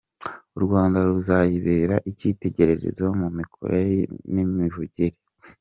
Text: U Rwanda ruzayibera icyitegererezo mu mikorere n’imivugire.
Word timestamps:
U 0.57 0.59
Rwanda 0.65 0.97
ruzayibera 1.07 1.95
icyitegererezo 2.11 3.05
mu 3.19 3.27
mikorere 3.37 3.95
n’imivugire. 4.33 5.17